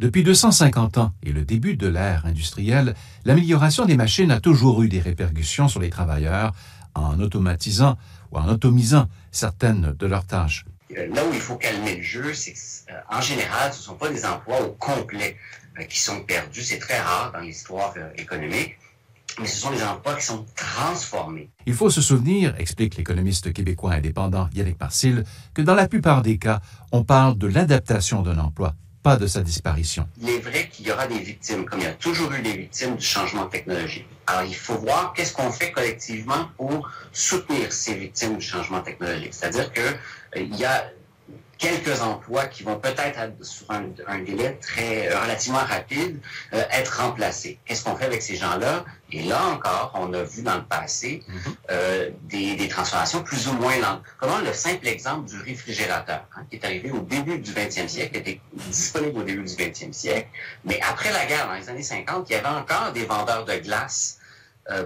[0.00, 2.94] Depuis 250 ans et le début de l'ère industrielle,
[3.26, 6.54] l'amélioration des machines a toujours eu des répercussions sur les travailleurs
[6.94, 7.98] en automatisant
[8.32, 10.64] ou en automisant certaines de leurs tâches.
[10.96, 12.54] Euh, là où il faut calmer le jeu, c'est
[13.10, 15.36] qu'en euh, général, ce ne sont pas des emplois au complet
[15.78, 16.62] euh, qui sont perdus.
[16.62, 18.78] C'est très rare dans l'histoire économique
[19.38, 21.50] mais ce sont des emplois qui sont transformés.
[21.64, 25.24] Il faut se souvenir, explique l'économiste québécois indépendant Yannick Marcil,
[25.54, 26.60] que dans la plupart des cas,
[26.90, 28.74] on parle de l'adaptation d'un emploi,
[30.20, 32.56] Il est vrai qu'il y aura des victimes, comme il y a toujours eu des
[32.56, 34.06] victimes du changement technologique.
[34.26, 39.32] Alors, il faut voir qu'est-ce qu'on fait collectivement pour soutenir ces victimes du changement technologique.
[39.32, 39.94] C'est-à-dire que euh,
[40.36, 40.90] il y a
[41.60, 46.18] quelques emplois qui vont peut-être, sur un, délai très euh, relativement rapide,
[46.54, 47.58] euh, être remplacés.
[47.66, 48.84] Qu'est-ce qu'on fait avec ces gens-là?
[49.12, 51.38] Et là encore, on a vu dans le passé mhm.
[51.70, 54.02] euh, des, transformations plus ou moins lentes.
[54.18, 58.12] Comment le simple exemple du réfrigérateur, hein, qui est arrivé au début du 20e siècle,
[58.12, 60.28] qui était disponible au début du 20e siècle,
[60.64, 63.54] mais après la guerre, dans les années 50, il y avait encore des vendeurs de
[63.56, 64.16] glace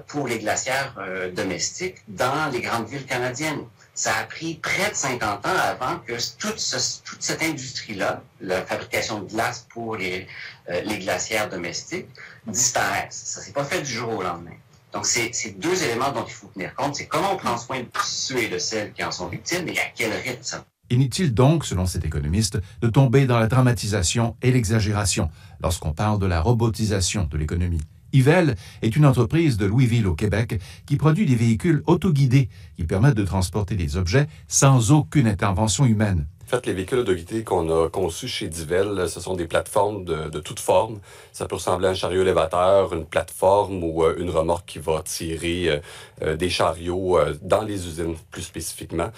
[0.06, 0.94] pour les glacières
[1.34, 6.14] domestiques dans les grandes villes canadiennes ça a pris près de 50 ans avant que
[6.38, 10.26] toute, cette industrie-là, la fabrication de glace pour les,
[10.68, 12.08] euh, glacières domestiques,
[12.46, 13.14] disparaisse.
[13.14, 14.56] Ça s'est pas fait du jour au lendemain.
[14.92, 16.94] Donc, c'est deux éléments dont il faut tenir compte.
[16.94, 19.78] C'est comment on prend soin de ceux et de celles qui en sont victimes et
[19.78, 20.62] à quel rythme.
[20.90, 26.26] Inutile donc, selon cet économiste, de tomber dans la dramatisation et l'exagération lorsqu'on parle de
[26.26, 27.80] la robotisation de l'économie.
[28.14, 33.16] Ivel est une entreprise de Louisville au Québec qui produit des véhicules autoguidés qui permettent
[33.16, 36.26] de transporter des objets sans aucune intervention humaine.
[36.44, 40.28] En fait, les véhicules de qu'on a conçus chez Divel, ce sont des plateformes de,
[40.28, 40.98] de toute forme.
[41.32, 45.00] Ça peut ressembler à un chariot élévateur, une plateforme ou euh, une remorque qui va
[45.02, 45.78] tirer euh,
[46.22, 49.10] euh, des chariots dans les usines plus spécifiquement.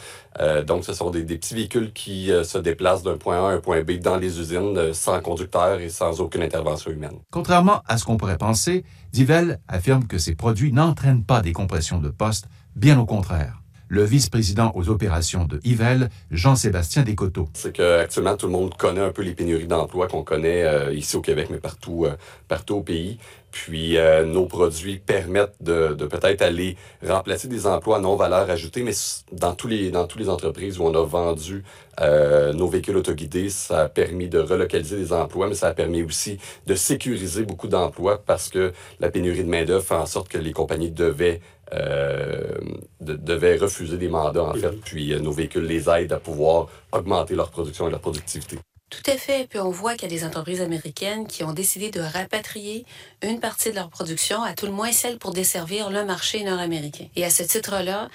[0.66, 3.60] donc, ce sont des, des petits véhicules qui se déplacent d'un point A à un
[3.60, 7.18] point B dans les usines sans conducteur et sans aucune intervention humaine.
[7.32, 11.98] Contrairement à ce qu'on pourrait penser, Divel affirme que ces produits n'entraînent pas des compressions
[11.98, 17.48] de poste, bien au contraire le vice-président aux opérations de Yvel, Jean-Sébastien Descoteaux.
[17.54, 21.16] C'est qu'actuellement, tout le monde connaît un peu les pénuries d'emplois qu'on connaît euh, ici
[21.16, 22.16] au Québec, mais partout, euh,
[22.48, 23.18] partout au pays.
[23.64, 28.82] Puis euh, nos produits permettent de, de peut-être aller remplacer des emplois non valeur ajoutée,
[28.82, 28.92] mais
[29.32, 31.64] dans tous les dans toutes les entreprises où on a vendu
[31.98, 36.38] nos véhicules autoguidés, ça a permis de relocaliser des emplois, mais ça a permis aussi
[36.66, 40.36] de sécuriser beaucoup d'emplois parce que la pénurie de main d'œuvre fait en sorte que
[40.36, 41.40] les compagnies devaient
[41.74, 42.58] euh,
[43.00, 47.34] devaient refuser des mandats, en fait, puis euh, nos véhicules les aident à pouvoir augmenter
[47.34, 48.56] leur production et leur productivité.
[48.88, 49.48] Tout à fait.
[49.48, 52.86] Puis on voit qu'il y a des entreprises américaines qui ont décidé de rapatrier
[53.22, 57.06] une partie de leur production, à tout le moins celle pour desservir le marché nord-américain.
[57.16, 58.08] Et à ce titre-là,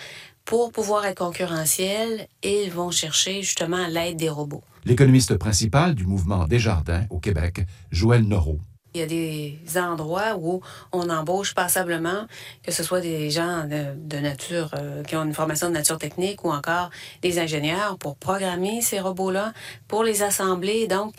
[0.45, 4.63] pour pouvoir être concurrentiels, ils vont chercher justement l'aide des robots.
[4.85, 7.61] L'économiste principal du mouvement Desjardins au Québec,
[7.91, 8.59] Joël Noro.
[8.93, 12.27] Il y a des endroits où on embauche passablement,
[12.63, 16.43] que ce soit des gens de, nature, euh, qui ont une formation de nature technique
[16.43, 16.89] ou encore
[17.21, 19.53] des ingénieurs pour programmer ces robots-là,
[19.87, 20.87] pour les assembler.
[20.87, 21.13] Donc,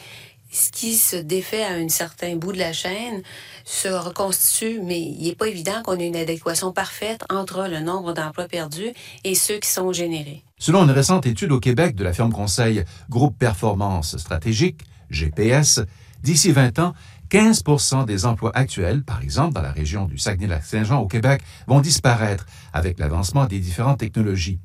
[0.53, 3.23] ce qui se défait à un certain bout de la chaîne
[3.65, 8.13] se reconstitue, mais il n'est pas évident qu'on ait une adéquation parfaite entre le nombre
[8.13, 8.93] d'emplois perdus
[9.25, 10.45] et ceux qui sont générés.
[10.59, 15.81] Selon une récente étude au Québec de la firme conseil Groupe Performance Stratégique, GPS,
[16.23, 16.93] d'ici 20 ans,
[17.33, 22.45] 15% des emplois actuels, par exemple dans la région du Saguenay-Lac-Saint-Jean au Québec, vont disparaître
[22.75, 24.59] avec l'avancement des différentes technologies.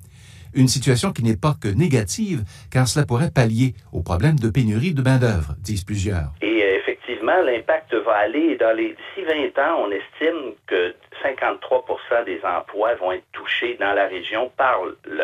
[0.54, 4.94] Une situation qui n'est pas que négative, car cela pourrait pallier aux problèmes de pénurie
[4.94, 6.34] de main-d'œuvre, disent plusieurs.
[6.42, 12.26] Et euh, effectivement, l'impact va aller dans les d'ici 20 ans, on estime que 53%
[12.26, 14.82] des emplois vont être touchés dans la région par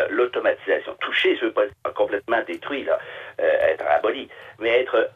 [0.10, 0.96] l'automatisation.
[1.02, 2.98] Touchés, ce veut pas dire complètement détruit, là,
[3.40, 4.30] être aboli,
[4.60, 5.10] mais être,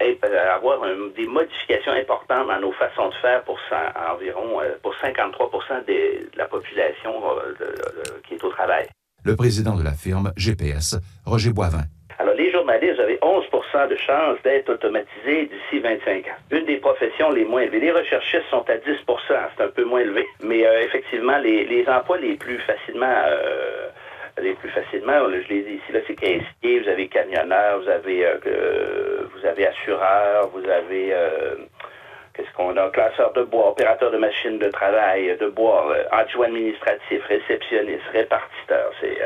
[0.54, 0.82] avoir
[1.16, 3.60] des modifications importantes dans nos façons de faire pour
[4.12, 5.50] environ euh, pour 53
[5.88, 7.54] de la population euh,
[8.28, 8.88] qui est au travail.
[9.24, 10.96] Le président de la firme GPS,
[11.26, 11.84] Roger Boivin.
[12.20, 13.46] Alors, les journalistes, avez 11
[13.90, 16.40] de chances d'être automatisés d'ici 25 ans.
[16.50, 17.80] Une des professions les moins élevées.
[17.80, 18.86] Les recherchistes sont à 10%
[19.56, 20.26] c'est un peu moins élevé.
[20.42, 23.14] Mais effectivement, les, les, emplois les plus facilement
[24.42, 25.14] les plus facilement.
[25.30, 29.68] Je l'ai dit ici, là, c'est caissier, vous avez camionneur, vous avez euh, vous avez
[29.68, 31.56] assureur, vous avez euh,
[32.34, 36.48] qu'est-ce qu'on a, classeur de bois, opérateur de machines de travail, de bois, euh, adjoint
[36.48, 38.92] administratif, réceptionniste, répartiteur.
[39.02, 39.18] C'est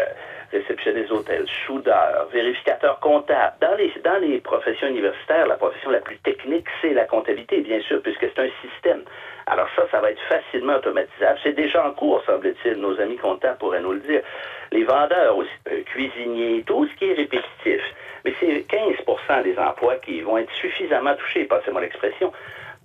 [0.52, 3.56] réceptionniste d'hôtel, soudeur, vérificateur comptable.
[3.62, 7.82] Dans les, dans les professions universitaires, la profession la plus technique, c'est la comptabilité, bien
[7.82, 9.04] sûr, puisque c'est un système.
[9.48, 11.40] Alors ça, ça va être facilement automatisable.
[11.44, 12.76] C'est déjà en cours, semble-t-il.
[12.76, 14.22] Nos amis comptables pourraient nous le dire.
[14.72, 17.82] Les vendeurs aussi, euh, cuisiniers, tout ce qui est répétitif.
[18.24, 22.32] Mais c'est 15% des emplois qui vont être suffisamment touchés, passez-moi l'expression,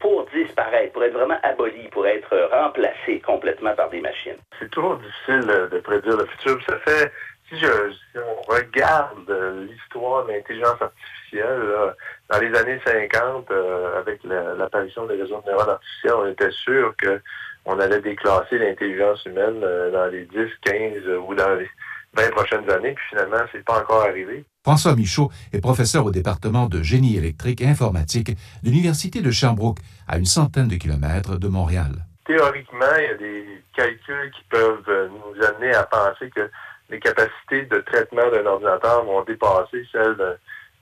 [0.00, 4.36] pour disparaître, pour être vraiment abolis, pour être remplacés complètement par des machines.
[4.58, 6.58] C'est toujours difficile de prédire le futur.
[6.68, 7.12] Ça fait,
[7.48, 11.94] si, je, on regarde l'histoire de l'intelligence artificielle,
[12.30, 16.94] dans les années 50, euh, avec l'apparition des réseaux de neurones artificiels, on était sûr
[17.02, 21.68] qu'on allait déclasser l'intelligence humaine euh, dans les 10, 15 ou dans les
[22.14, 24.44] 20 prochaines années, puis finalement, c'est pas encore arrivé.
[24.64, 28.30] François Michaud est professeur au département de génie électrique et informatique
[28.62, 29.78] de l'Université de Sherbrooke,
[30.08, 31.92] à une centaine de kilomètres de Montréal.
[32.24, 36.50] Théoriquement, il y a des calculs qui peuvent nous amener à penser que
[36.90, 40.16] les capacités de traitement d'un ordinateur vont dépasser celles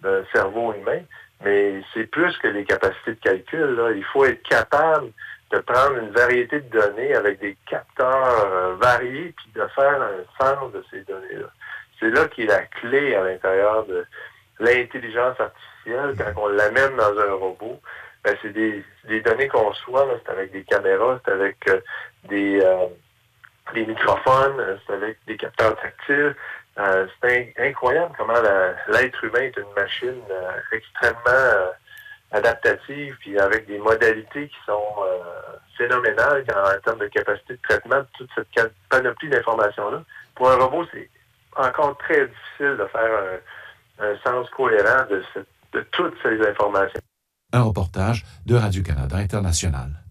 [0.00, 1.00] d'un cerveau humain.
[1.44, 3.94] Mais c'est plus que les capacités de calcul.
[3.96, 5.10] Il faut être capable
[5.50, 10.44] de prendre une variété de données avec des capteurs euh, variés puis de faire un
[10.44, 11.46] sens de ces données-là.
[12.00, 14.04] C'est là qu'est la clé à l'intérieur de
[14.58, 16.14] l'intelligence artificielle.
[16.18, 17.80] Quand on l'amène dans un robot,
[18.24, 18.82] ben, c'est des,
[19.20, 21.80] données qu'on reçoit, c'est avec des caméras, c'est avec euh,
[22.28, 22.86] des, euh,
[23.72, 26.34] des microphones, c'est avec des capteurs tactiles.
[27.22, 28.34] c'est incroyable comment
[28.88, 30.20] l'être humain est une machine
[30.72, 31.72] extrêmement
[32.32, 35.04] adaptative, puis avec des modalités qui sont
[35.76, 40.02] phénoménales en, termes de capacité de traitement de toute cette panoplie d'informations-là.
[40.34, 41.08] Pour un robot, c'est
[41.56, 43.40] encore très difficile de faire
[44.00, 45.22] un, sens cohérent de,
[45.72, 47.00] de toutes ces informations.
[47.52, 50.03] Un reportage de Radio-Canada International.